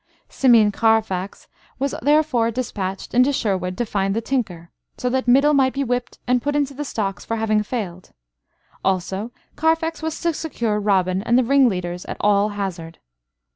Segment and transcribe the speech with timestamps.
[0.29, 1.47] Simeon Carfax
[1.77, 6.17] was therefore despatched into Sherwood to find the tinker, so that Middle might be whipped
[6.25, 8.11] and put into the stocks for having failed;
[8.83, 12.97] also Carfax was to secure Robin and the ringleaders at all hazard.